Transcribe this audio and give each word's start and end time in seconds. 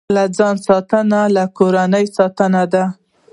له 0.15 0.23
ځان 0.37 0.55
ساتنه، 0.67 1.21
له 1.35 1.43
کورنۍ 1.57 2.05
ساتنه 2.17 2.63
ده. 2.73 2.83